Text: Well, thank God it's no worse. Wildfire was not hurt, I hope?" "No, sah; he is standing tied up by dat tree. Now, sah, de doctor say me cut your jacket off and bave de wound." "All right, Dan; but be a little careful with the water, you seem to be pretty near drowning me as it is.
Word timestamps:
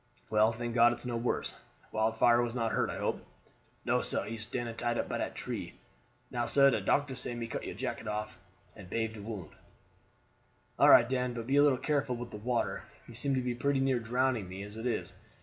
Well, 0.31 0.51
thank 0.51 0.73
God 0.73 0.93
it's 0.93 1.05
no 1.05 1.15
worse. 1.15 1.55
Wildfire 1.91 2.41
was 2.41 2.55
not 2.55 2.71
hurt, 2.71 2.89
I 2.89 2.97
hope?" 2.97 3.23
"No, 3.85 4.01
sah; 4.01 4.23
he 4.23 4.33
is 4.33 4.41
standing 4.41 4.73
tied 4.75 4.97
up 4.97 5.07
by 5.07 5.19
dat 5.19 5.35
tree. 5.35 5.75
Now, 6.31 6.47
sah, 6.47 6.71
de 6.71 6.81
doctor 6.81 7.13
say 7.15 7.35
me 7.35 7.45
cut 7.45 7.63
your 7.67 7.75
jacket 7.75 8.07
off 8.07 8.39
and 8.75 8.89
bave 8.89 9.13
de 9.13 9.21
wound." 9.21 9.51
"All 10.79 10.89
right, 10.89 11.07
Dan; 11.07 11.33
but 11.33 11.45
be 11.45 11.57
a 11.57 11.61
little 11.61 11.77
careful 11.77 12.15
with 12.15 12.31
the 12.31 12.37
water, 12.37 12.81
you 13.07 13.13
seem 13.13 13.35
to 13.35 13.41
be 13.41 13.53
pretty 13.53 13.79
near 13.79 13.99
drowning 13.99 14.49
me 14.49 14.63
as 14.63 14.75
it 14.75 14.87
is. 14.87 15.13